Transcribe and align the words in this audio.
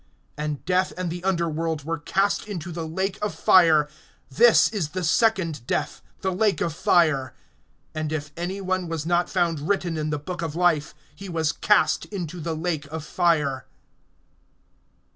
(14)And 0.35 0.65
death 0.65 0.91
and 0.97 1.11
the 1.11 1.23
underworld 1.23 1.83
were 1.83 1.99
cast 1.99 2.47
into 2.47 2.71
the 2.71 2.87
lake 2.87 3.19
of 3.21 3.35
fire. 3.35 3.87
This 4.31 4.67
is 4.69 4.89
the 4.89 5.03
second 5.03 5.63
death, 5.67 6.01
the 6.21 6.33
lake 6.33 6.59
of 6.59 6.73
fire. 6.73 7.35
(15)And 7.93 8.11
if 8.11 8.31
any 8.35 8.61
one 8.61 8.87
was 8.87 9.05
not 9.05 9.29
found 9.29 9.59
written 9.69 9.97
in 9.97 10.09
the 10.09 10.17
book 10.17 10.41
of 10.41 10.55
life, 10.55 10.95
he 11.13 11.29
was 11.29 11.51
cast 11.51 12.05
into 12.05 12.39
the 12.39 12.55
lake 12.55 12.87
of 12.87 13.03
fire. 13.05 13.67